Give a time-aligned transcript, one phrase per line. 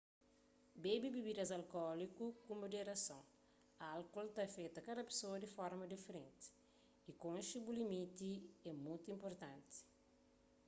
[0.83, 3.23] bebe bibidas alkóliku ku muderason
[3.93, 6.47] álkol ta afeta kada pesoa di forma diferenti
[7.09, 8.31] y konxe bu limiti
[8.69, 9.77] é mutu inpurtanti